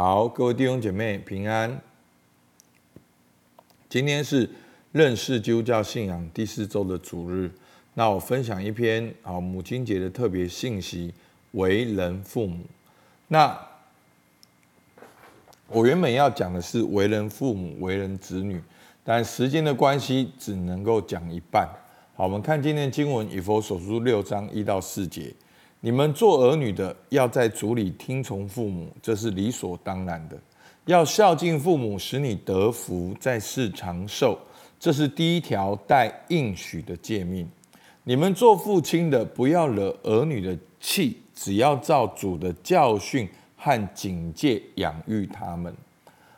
[0.00, 1.76] 好，各位弟兄姐妹平安。
[3.88, 4.48] 今天是
[4.92, 7.50] 认识基督教信仰第四周的主日，
[7.94, 11.12] 那我分享一篇啊母亲节的特别信息：
[11.50, 12.64] 为人父母。
[13.26, 13.58] 那
[15.66, 18.62] 我原本要讲的是为人父母、为人子女，
[19.02, 21.68] 但时间的关系只能够讲一半。
[22.14, 25.34] 好，我们看今天的经文，以弗所书六章一到四节。
[25.80, 30.36] 你们做儿女的，要在主里听从父母，这是理所当然的；
[30.86, 34.36] 要孝敬父母，使你得福，在世长寿，
[34.80, 37.48] 这是第一条带应许的诫命。
[38.02, 45.72] 你们做父亲的，不要惹儿女的气，只要照主的教训和警戒养育他们。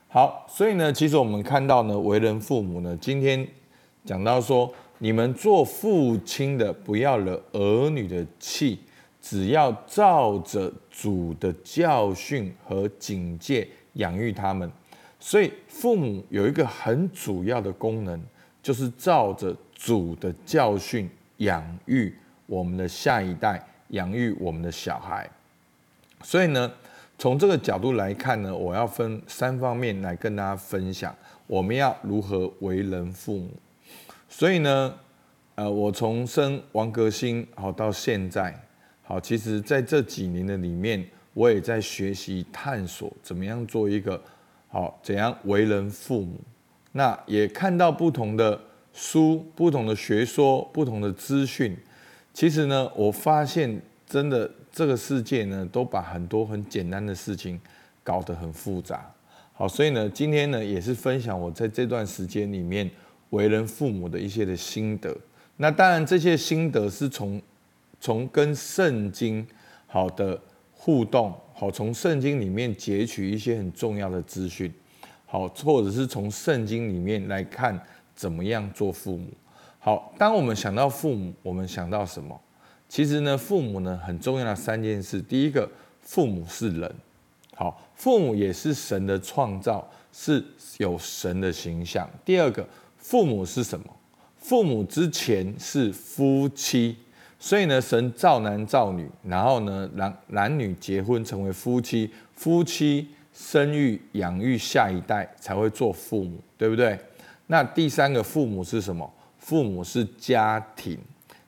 [0.09, 3.49] 好，所以呢，其实我们看到呢，为人父母呢，今天
[4.05, 8.79] 讲到说，你们做父亲的，不要惹儿女的气。
[9.21, 14.71] 只要照着主的教训和警戒养育他们，
[15.19, 18.21] 所以父母有一个很主要的功能，
[18.63, 22.15] 就是照着主的教训养育
[22.47, 25.29] 我们的下一代，养育我们的小孩。
[26.23, 26.73] 所以呢，
[27.19, 31.15] 从这个角度来看呢，我要分三方面来跟大家分享，
[31.47, 33.51] 我们要如何为人父母。
[34.29, 34.95] 所以呢，
[35.57, 38.59] 呃，我从生王革新好到现在。
[39.11, 44.23] 好，其实在这几年的里面，我也在学习探索怎么样做一个
[44.69, 46.41] 好，怎样为人父母。
[46.93, 48.57] 那也看到不同的
[48.93, 51.77] 书、不同的学说、不同的资讯。
[52.33, 57.61] 其实呢，我发现真的这个世界呢，都把很多很简单的事情
[58.05, 59.13] 搞得很复杂。
[59.53, 62.89] 好，所以呢，今天呢，也是分享我在这段时间里面
[63.31, 65.13] 为人父母的一些的心得。
[65.57, 67.43] 那当然，这些心得是从
[68.01, 69.47] 从跟圣经
[69.87, 70.41] 好的
[70.73, 74.73] 互动，好，从圣经里面截取一些很重要的资讯，
[75.27, 77.79] 好，或者是从圣经里面来看
[78.15, 79.29] 怎么样做父母。
[79.79, 82.41] 好，当我们想到父母，我们想到什么？
[82.89, 85.21] 其实呢，父母呢很重要的三件事。
[85.21, 86.95] 第一个，父母是人，
[87.55, 90.43] 好，父母也是神的创造，是
[90.79, 92.09] 有神的形象。
[92.25, 92.67] 第二个，
[92.97, 93.85] 父母是什么？
[94.39, 96.97] 父母之前是夫妻。
[97.43, 106.99] 所以呢，神造男造女，然后呢，男男女结婚成为夫妻，夫妻生育养育下一代，才会做父母，对不对？
[107.47, 109.11] 那第三个父母是什么？
[109.39, 110.99] 父母是家庭，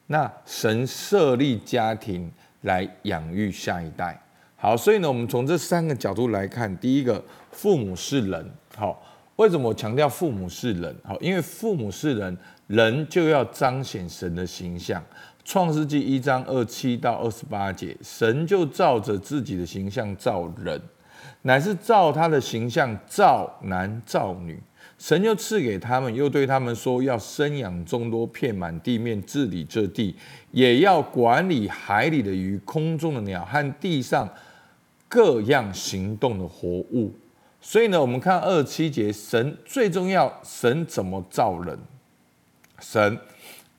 [0.07, 2.33] 那神设立家庭
[2.63, 4.19] 来养育下一代。
[4.57, 8.51] 好，所以呢，我们从这三个角度来看，第一个，父母是人。
[8.75, 9.01] 好，
[9.37, 10.97] 为什么我强调父母是人？
[11.05, 12.37] 好，因为父母是人，
[12.69, 15.05] 人就要彰显神的形象。
[15.45, 20.81] 创世纪一章二七到二十八节，神就照着自己的形象造人，
[21.43, 24.61] 乃是照他的形象造男造女。
[24.99, 30.15] 神就赐给他们，又对他们说：要生养众多，遍满地面，治理这地，
[30.53, 34.29] 也要管理海里的鱼、空中的鸟和地上
[35.09, 37.13] 各样行动的活物。
[37.61, 41.77] 所以呢，我们看二七节，神最重要，神怎么造人？
[42.79, 43.19] 神。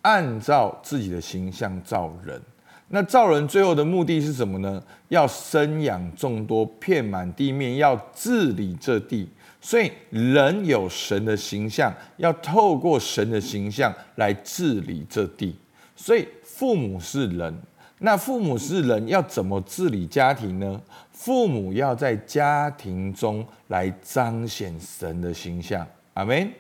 [0.04, 2.42] 按照自己的形象造人，
[2.90, 4.82] 那造人最后的目的是什么呢？
[5.10, 9.28] 要生养众多，遍满地面，要治理这地。
[9.60, 15.56] 所以人有神的形象，要透过神的形象来治理这地。
[15.96, 17.58] 所以父母是人，
[18.00, 20.82] 那父母是人，要怎么治理家庭呢？
[21.12, 25.88] 父母要在家庭中来彰显神的形象。
[26.16, 26.52] 阿门。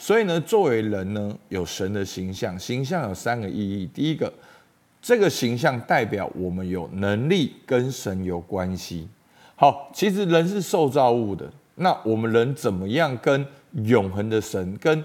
[0.00, 3.84] 所以呢，作为人呢，有神的形象，形象有三个意义。
[3.92, 4.32] 第一个，
[5.02, 9.08] 这个形象代表我们有能力跟神有关系。
[9.56, 15.02] 好，其实人是受造物的，那我们人怎么样跟永恒的神、跟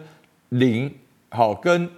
[0.50, 0.94] 灵、
[1.30, 1.90] 好跟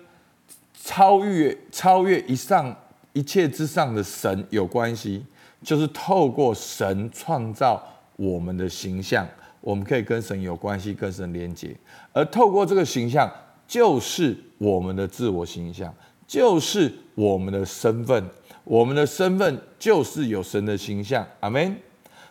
[0.82, 2.74] 超越、超越以上
[3.12, 5.26] 一切之上的神有关系？
[5.62, 7.84] 就是透过神创造
[8.16, 9.28] 我们的形象。
[9.66, 11.76] 我们可以跟神有关系，跟神连接，
[12.14, 13.28] 而透过这个形象，
[13.68, 15.92] 就是我们的自我形象，
[16.28, 18.24] 就是我们的身份。
[18.64, 21.76] 我们的身份就是有神的形象，阿门。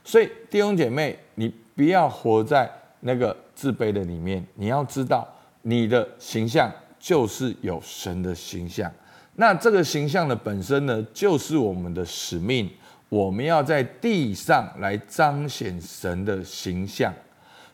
[0.04, 2.70] 所以弟兄姐妹，你不要活在
[3.00, 5.26] 那个自卑的里面，你要知道，
[5.62, 6.70] 你的形象
[7.00, 8.88] 就是有神的形象。
[9.34, 12.70] 那这个形象的本身呢，就是我们的使命。
[13.08, 17.12] 我们要在地上来彰显神的形象，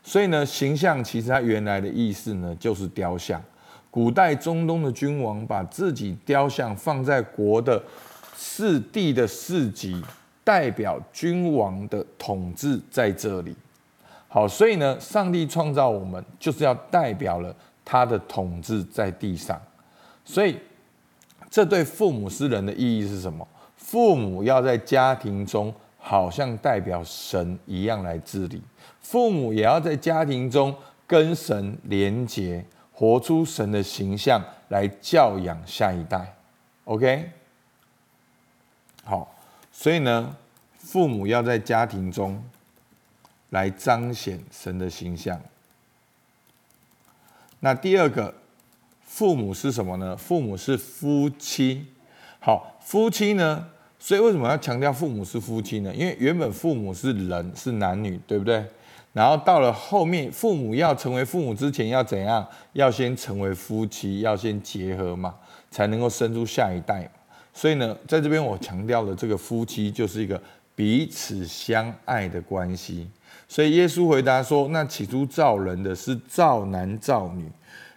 [0.03, 3.41] 所以呢，形象其实它原来的意思呢，就是雕像。
[3.89, 7.81] 古代中东的君王把自己雕像放在国的
[8.35, 10.01] 四地的四级，
[10.43, 13.55] 代表君王的统治在这里。
[14.27, 17.53] 好，所以呢，上帝创造我们就是要代表了
[17.83, 19.61] 他的统治在地上，
[20.23, 20.57] 所以
[21.49, 23.45] 这对父母师人的意义是什么？
[23.91, 28.63] 父母要在家庭中好像代表神一样来治理，
[29.01, 30.73] 父母也要在家庭中
[31.05, 36.33] 跟神连结，活出神的形象来教养下一代。
[36.85, 37.31] OK，
[39.03, 39.35] 好，
[39.73, 40.37] 所以呢，
[40.77, 42.41] 父母要在家庭中。
[43.49, 45.37] 来彰显神的形象。
[47.59, 48.33] 那第二个，
[49.03, 50.15] 父母是什么呢？
[50.15, 51.85] 父母是夫妻。
[52.39, 53.67] 好，夫妻呢？
[54.03, 55.93] 所以为什么要强调父母是夫妻呢？
[55.93, 58.65] 因为原本父母是人，是男女，对不对？
[59.13, 62.43] 然后到了后面，父母要成为父母之前要怎样？
[62.73, 65.35] 要先成为夫妻，要先结合嘛，
[65.69, 67.07] 才能够生出下一代。
[67.53, 70.41] 所以呢，在这边我强调的这个夫妻，就是一个
[70.73, 73.07] 彼此相爱的关系。
[73.47, 77.45] 所以耶稣回答说：“那起初造人的是造男造女，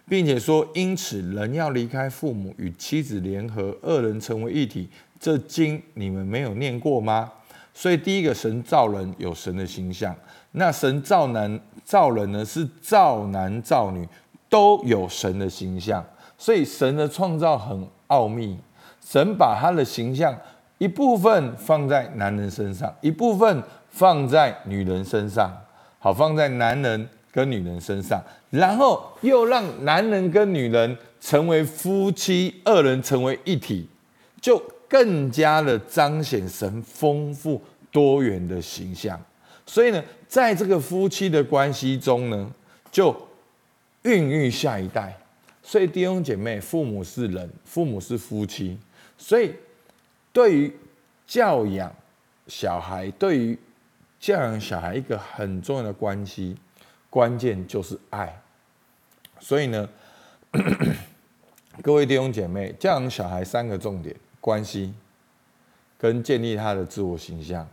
[0.07, 4.87] 并且说，因此人要离开父母，与妻子联合，二人成为一体。
[5.25, 7.31] 这经你们没有念过吗？
[7.73, 10.15] 所以第一个神造人有神的形象，
[10.51, 14.07] 那神造男造人呢是造男造女
[14.47, 16.05] 都有神的形象。
[16.37, 18.55] 所以神的创造很奥秘，
[19.03, 20.37] 神把他的形象
[20.77, 23.63] 一部分放在男人身上，一部分。”
[23.95, 25.49] 放在女人身上，
[25.99, 33.87] 好，放在男人跟女人身上，然后又让男人跟女人成为夫妻，二人成为一体，
[34.41, 34.61] 就
[34.95, 37.61] 更加的彰显神丰富
[37.91, 39.21] 多元的形象。
[39.65, 42.49] 所以呢，在这个夫妻的关系中呢，
[42.89, 43.13] 就
[44.03, 45.13] 孕育下一代。
[45.61, 48.79] 所以弟兄姐妹，父母是人，父母是夫妻，
[49.17, 49.53] 所以
[50.31, 50.73] 对于
[51.27, 51.93] 教养
[52.47, 53.59] 小孩，对于
[54.17, 56.55] 教养小孩一个很重要的关系，
[57.09, 58.41] 关键就是爱。
[59.41, 59.89] 所以呢，
[61.83, 64.15] 各位弟兄姐妹，教养小孩三个重点：
[64.45, 64.93] 关系、
[65.97, 67.67] 跟建立他的自我形象，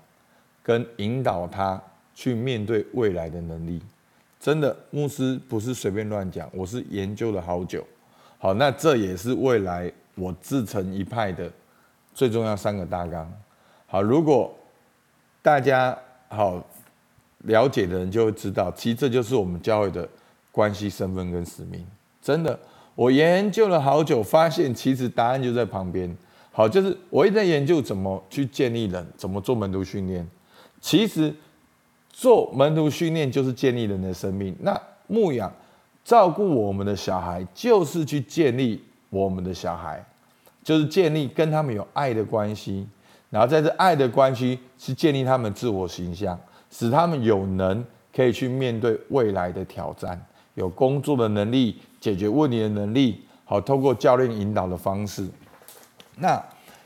[0.62, 1.78] 跟引导他
[2.14, 3.78] 去面对未来的能力。
[4.40, 7.86] 真的，牧师不是随便乱讲，我是研究了好久。
[8.38, 11.52] 好，那这也是未来我自成一派的
[12.14, 13.30] 最重要三个大纲。
[13.86, 14.50] 好，如果
[15.42, 15.94] 大家
[16.28, 16.64] 好，
[17.40, 20.08] 了解的人就会知道，其实这就是我们教会的
[20.50, 21.86] 关系、身份跟使命。
[22.22, 22.58] 真的，
[22.94, 26.16] 我研究了好久，发现其实答案就在旁边。
[26.54, 30.28] 好，就是我一直在研究怎么去建立人，怎么做门徒训练。
[30.82, 31.34] 其实
[32.10, 34.54] 做门徒训练就是建立人的生命。
[34.60, 35.50] 那牧养、
[36.04, 40.04] 照顾我们的小孩，就是去建立我们的小孩，
[40.62, 42.86] 就是建立跟他们有爱的关系。
[43.30, 46.38] 然后在这爱的关系，是建立他们自我形象，
[46.70, 47.82] 使他们有能
[48.14, 50.22] 可以去面对未来的挑战，
[50.54, 53.22] 有工作的能力，解决问题的能力。
[53.46, 55.26] 好，透过教练引导的方式。
[56.16, 56.42] 那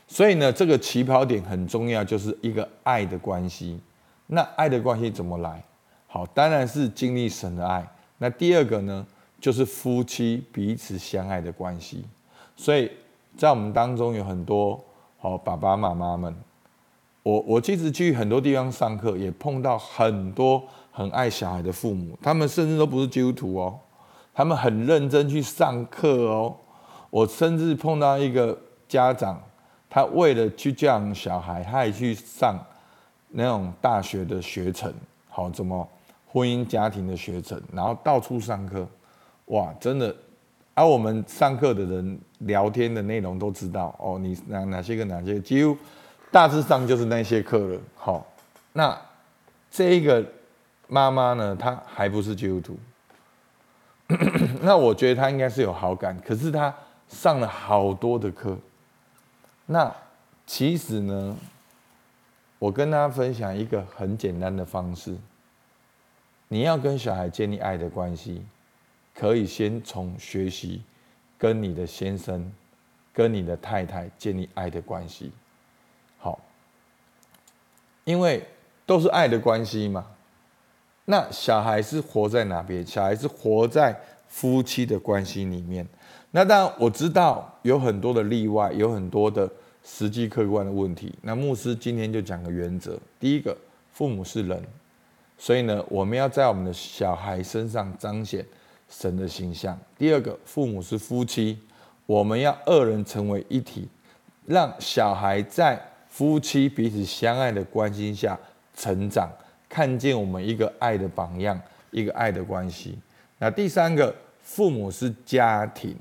[0.06, 3.81] 所以呢，这个起跑点很重要，就是一个爱的关系。
[4.26, 5.62] 那爱的关系怎么来？
[6.06, 7.87] 好，当然是经历神的爱。
[8.19, 9.06] 那第二个呢，
[9.40, 12.05] 就是夫妻彼此相爱的关系。
[12.56, 12.90] 所以
[13.37, 14.82] 在我们当中有很多。
[15.19, 16.32] 好，爸爸妈妈们，
[17.22, 20.62] 我我其实去很多地方上课，也碰到很多
[20.93, 23.79] 很爱小孩的父母，他们甚至都不是基督徒哦，
[24.34, 26.55] 他们很认真去上课哦。
[27.08, 28.56] 我甚至碰到一个
[28.88, 29.40] 家长，
[29.88, 32.58] 他为了去教养小孩，他也去上
[33.28, 34.93] 那种大学的学程，
[35.28, 35.88] 好，怎么
[36.26, 38.86] 婚姻家庭的学程，然后到处上课，
[39.46, 40.14] 哇，真的。
[40.74, 45.74] 而、我们上课的人聊天的内容都知道哦，你哪哪些个哪些，几乎
[46.31, 47.81] 大致上就是那些课了。
[47.94, 48.26] 好、
[48.74, 48.94] 那
[49.70, 50.22] 这一个
[50.86, 52.78] 妈妈呢，她还不是基督徒，
[54.60, 56.74] 那我觉得她应该是有好感，可是她
[57.08, 58.55] 上了好多的课。
[59.67, 59.94] 那
[60.46, 61.37] 其实呢，
[62.58, 65.17] 我跟大家分享一个很简单的方式，
[66.49, 68.43] 你要跟小孩建立爱的关系。
[69.19, 70.82] 可以先从学习
[71.39, 72.53] 跟你的先生、
[73.15, 75.32] 跟你的太太建立爱的关系，
[76.19, 76.39] 好，
[78.05, 78.46] 因为
[78.85, 80.06] 都是爱的关系嘛。
[81.06, 82.87] 那小孩是活在哪边？
[82.87, 85.89] 小孩是活在夫妻的关系里面。
[86.36, 89.50] 那当然我知道有很多的例外，有很多的
[89.82, 91.10] 实际客观的问题。
[91.22, 93.56] 那牧师今天就讲个原则：第一个，
[93.94, 94.62] 父母是人，
[95.38, 98.44] 所以呢，我们要在我们的小孩身上彰显。
[98.88, 99.76] 神的形象。
[99.98, 101.58] 第二个，父母是夫妻，
[102.05, 103.88] 我们要二人成为一体，
[104.44, 108.38] 让小孩在夫妻彼此相爱的关心下
[108.76, 109.28] 成长，
[109.70, 111.58] 看见我们一个爱的榜样，
[111.90, 112.96] 一个爱的关系。
[113.38, 115.96] 那第三个，父母是家庭。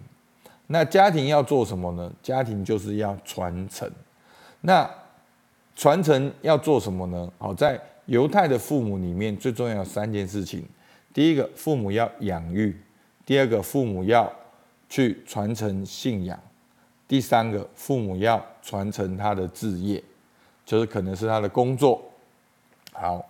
[0.68, 2.12] 那家庭要做什么呢？
[2.24, 3.90] 家庭就是要传承。
[4.62, 4.90] 那
[5.76, 7.32] 传承要做什么呢？
[7.38, 10.66] 好，在犹太的父母里面，最重要三件事情：
[11.14, 12.74] 第一个，父母要养育；
[13.26, 14.32] 第二个，父母要
[14.90, 16.36] 去传承信仰；
[17.08, 20.04] 第三个，父母要传承他的志业，
[20.66, 22.02] 就是可能是他的工作。
[22.92, 23.24] 好，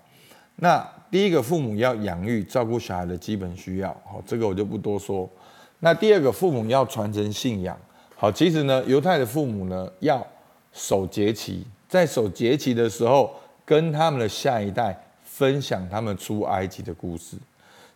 [0.56, 3.90] 那第一个，父母要养育、照顾小孩的基本需要。
[4.06, 5.30] 好，这个我就不多说。
[5.80, 7.78] 那第二个，父母要传承信仰。
[8.16, 10.26] 好，其实呢，犹太的父母呢，要
[10.72, 17.38] 守节期，在守节期的时候，跟他们的下一代分享他们出埃及的故事。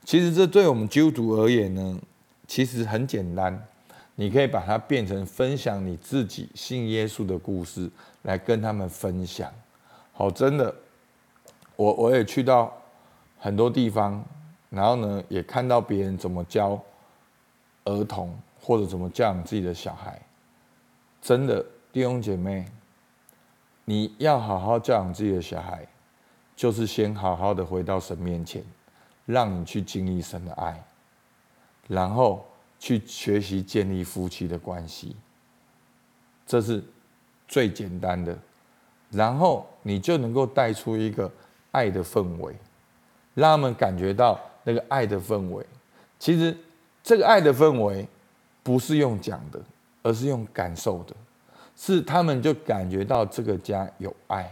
[0.03, 2.00] 其实这对我们基督徒而言呢，
[2.48, 3.65] 其实很简单，
[4.15, 7.89] 你可以把它变成分享你自己信耶稣的故事，
[8.24, 9.50] 来跟他们分享。
[10.12, 10.75] 好，真的，
[11.77, 12.71] 我我也去到
[13.39, 14.24] 很多地方，
[14.69, 16.77] 然后呢，也看到别人怎么教。
[17.89, 20.22] 儿童或者怎么教养自己的小孩，
[21.22, 22.65] 真的弟兄姐妹，
[23.86, 25.88] 你要好好教养自己的小孩，
[26.55, 28.63] 就是先好好的回到神面前，
[29.25, 30.84] 让你去经历神的爱，
[31.88, 32.46] 然后
[32.77, 35.15] 去学习建立夫妻的关系，
[36.46, 36.84] 这是
[37.48, 38.38] 最简单的，
[39.10, 41.31] 然后你就能够带出一个
[41.72, 42.55] 爱的氛围，
[43.34, 45.65] 让他们感觉到那个爱的氛围，
[46.19, 46.55] 其实。
[47.01, 48.08] 这个爱的氛围，
[48.62, 49.60] 不是用讲的，
[50.03, 51.15] 而是用感受的，
[51.75, 54.48] 是他们就感觉到这个家有爱。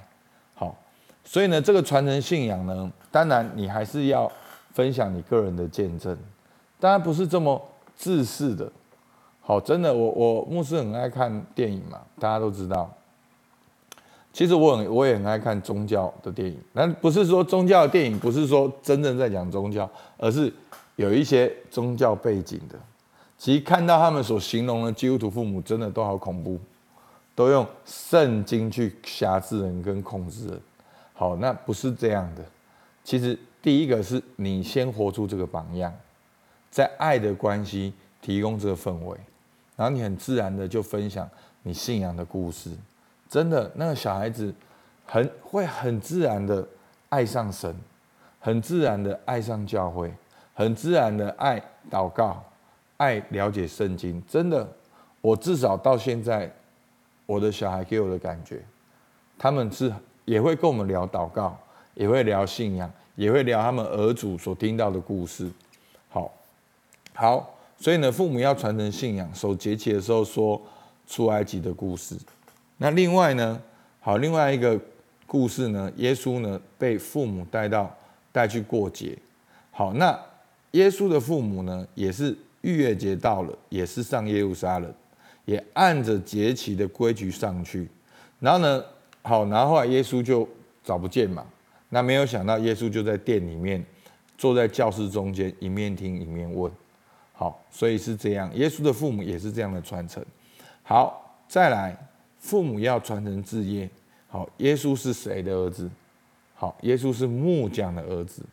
[0.56, 0.76] 好，
[1.24, 4.32] 所以呢，这个传承信仰呢，当然你还是要
[4.74, 6.18] 分享你个人的见证，
[6.80, 7.62] 当然不是这么
[7.96, 8.72] 自私的。
[9.42, 12.92] 好，真的，我我牧师很爱看电影嘛，大家都知道。
[14.34, 19.88] 其实我很我也很爱看宗教的电影，但不是说宗教的电影不是说真正在讲宗教，
[20.18, 20.52] 而是。
[20.98, 22.78] 有一些宗教背景的，
[23.38, 26.60] 其实看到他们所形容的基督徒父母，真的都好恐怖，
[27.36, 30.62] 都用圣经去辖制人跟控制人。
[31.14, 32.44] 好，那不是这样的。
[33.04, 35.94] 其实第一个是你先活出这个榜样，
[36.72, 39.16] 在爱的关系提供这个氛围，
[39.76, 41.30] 然后你很自然的就分享
[41.62, 42.72] 你信仰的故事。
[43.30, 44.52] 真的，那个小孩子
[45.06, 46.68] 很会很自然的
[47.10, 47.76] 爱上神，
[48.40, 50.12] 很自然的爱上教会。
[50.58, 52.44] 很自然的爱祷告，
[52.98, 54.68] 爱了解圣经，真的，
[55.22, 56.52] 我至少到现在，
[57.28, 58.60] 我的小孩给我的感觉，
[59.38, 59.94] 他们是
[60.26, 61.56] 也会跟我们聊祷告，
[61.94, 65.48] 也会聊信仰，也会聊他们儿主所听到的故事。
[66.10, 66.34] 好，
[67.14, 70.60] 好，所以呢，父母要传承信仰，守节期的时候说
[71.06, 72.18] 出埃及的故事。
[72.78, 73.62] 那另外呢，
[74.00, 74.80] 好，另外一个
[75.28, 77.96] 故事呢，耶稣呢被父母带到
[78.32, 79.16] 带去过节。
[79.70, 80.20] 好，那。
[80.78, 84.94] 耶稣的父母呢，也是逾越节到了，也是上耶路撒冷，
[85.46, 87.88] 也按着节期的规矩上去。
[88.40, 88.84] 然后呢，
[89.24, 90.48] 好，然后后来耶稣就
[90.84, 91.44] 找不见嘛。
[91.90, 93.84] 那没有想到，耶稣就在殿里面，
[94.38, 96.72] 坐在教室中间，一面听一面问。
[97.34, 98.54] 好，所以是这样。
[98.56, 100.24] 耶稣的父母也是这样的传承。
[100.84, 101.98] 好，再来，
[102.38, 103.90] 父母要传承置业。
[104.28, 105.90] 好，耶稣是谁的儿子？
[106.54, 108.44] 好，耶稣是木匠的儿子。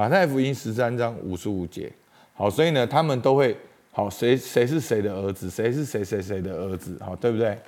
[0.00, 1.92] 马太福音十三章五十五节，
[2.32, 3.54] 好，所以呢，他们都会
[3.92, 7.58] 好，谁谁是谁的儿子，谁是谁谁谁的儿子，好，对不对？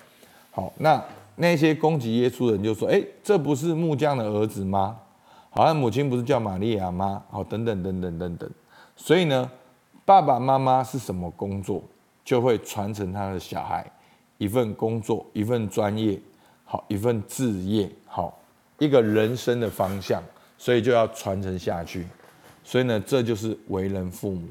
[0.51, 1.05] 好，那
[1.37, 4.99] 那些攻击耶稣的人就说，哎，这不是木匠的儿子吗？
[5.51, 7.23] 好像母亲不是叫玛利亚吗？
[7.29, 8.51] 好，等等等等等等。
[8.97, 9.51] 所以呢，
[10.07, 11.85] 爸爸妈妈是什么工作，
[12.25, 13.85] 就会传承他的小孩
[14.39, 16.19] 一份工作，一份专业，
[16.65, 18.41] 好，一份志业，好，
[18.79, 20.23] 一个人生的方向。
[20.57, 22.07] 所以就要传承下去，
[22.73, 24.49] 所以呢，这就是为人父母。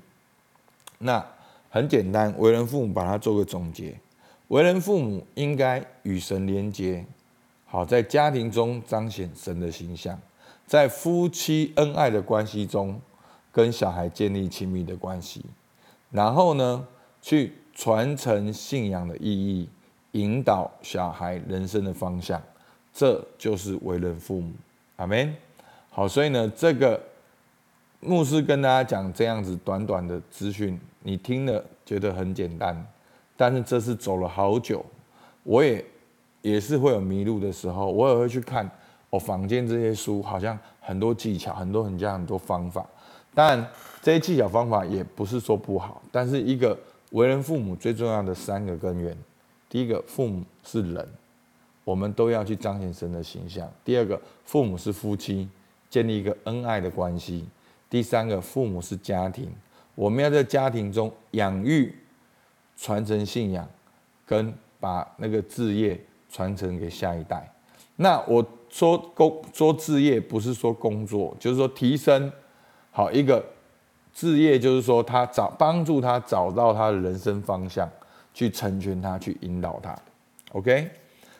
[1.00, 1.26] 那
[1.72, 3.96] 很简单，为人父母把它做个总结：
[4.50, 7.04] 为人父母应该与神连接，
[7.66, 10.20] 好，在家庭中彰显神的形象，
[10.68, 13.02] 在夫妻恩爱的关系中
[13.52, 15.44] 跟小孩建立亲密的关系，
[16.12, 16.86] 然后呢，
[17.24, 19.68] 去传承信仰的意义，
[20.12, 22.40] 引导小孩人生的方向，
[22.94, 24.52] 这就是为人父母。
[24.98, 25.36] 阿门。
[25.90, 27.02] 好，所以呢，这个
[28.04, 32.86] 牧师跟大家讲这样子短短的资讯，你听了觉得很简单，
[33.38, 34.84] 但是这是走了好久，
[35.44, 35.86] 我也
[36.42, 38.68] 也是会有迷路的时候，我也会去看
[39.12, 42.84] 我房间这些书，好像很多技巧，很多很加很多方法，
[43.36, 43.68] 当然
[44.02, 46.76] 这些技巧方法也不是说不好，但是一个
[47.12, 49.16] 为人父母最重要的三个根源，
[49.70, 51.08] 第一个，父母是人，
[51.84, 55.48] 我们都要去彰显神的形象；第二个，父母是夫妻。
[55.92, 57.44] 建立一个恩爱的关系。
[57.92, 59.50] 第三个，父母是家庭，
[59.96, 61.94] 我们要在家庭中养育、
[62.78, 63.68] 传承信仰，
[64.26, 67.54] 跟把那个置业传承给下一代。
[67.98, 72.32] 那我说工说置业，不是说工作，就是说提升
[72.92, 73.46] 好一个
[74.14, 77.90] 置业，就是说他找帮助他找到他的人生方向，
[78.34, 79.94] 去成全他，去引导他。
[80.54, 80.90] OK，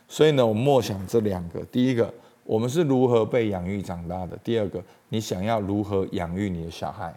[0.10, 2.14] 所以呢，我默想这两个，第一个。
[2.44, 4.38] 我们是如何被养育长大的？
[4.44, 7.14] 第二个，你想要如何养育你的小孩？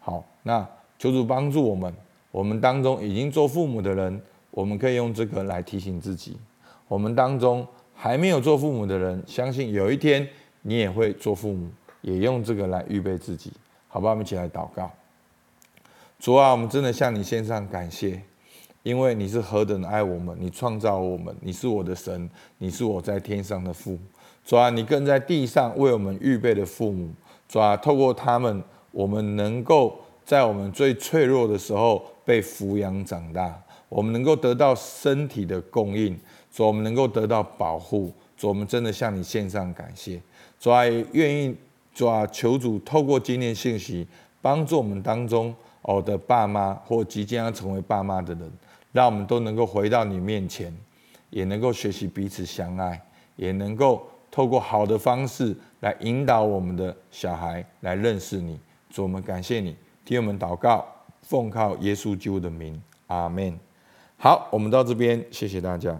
[0.00, 0.66] 好，那
[0.98, 1.92] 求主帮助我们。
[2.30, 4.20] 我们当中已经做父母的人，
[4.50, 6.32] 我们可以用这个来提醒自己；
[6.88, 10.28] 我们当中还没有做父母的人，相信有一天
[10.62, 11.70] 你也会做父母，
[12.02, 13.52] 也用这个来预备自己。
[13.88, 14.90] 好吧，我们一起来祷告。
[16.18, 18.20] 主啊，我们真的向你献上感谢，
[18.82, 23.98] 因为你是何等的爱我们，你创造我们，你是我的神，你是我在天上的父。
[24.46, 27.10] 主啊，你更在地上为我们预备的父母，
[27.48, 28.62] 主啊，透过他们，
[28.92, 36.16] 我们能够在我们最脆弱的时候被抚养长大，我们能够得到身体的供应，
[36.52, 40.22] 主，我们能够得到保护，主，我们真的向你献上感谢。
[40.60, 41.52] 主啊，也愿意，
[41.92, 44.06] 主啊，求主透过今天信息，
[44.40, 48.48] 帮助我们当中哦的爸妈或即将要成为爸妈的人，
[48.92, 50.72] 让我们都能够回到你面前，
[51.30, 54.06] 也能够学习彼此相爱，也能够。
[54.36, 59.74] 透过好的方式来引导我们的小孩来认识你，主，我们感谢你，
[60.04, 60.84] 替我们祷告，
[61.22, 63.58] 奉靠耶稣基督的名，阿门。
[64.18, 65.98] 好，我们到这边，谢谢大家。